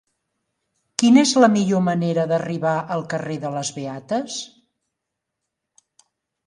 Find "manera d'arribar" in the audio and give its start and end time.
1.89-2.73